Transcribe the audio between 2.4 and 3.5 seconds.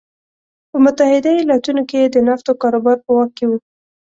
کاروبار په واک کې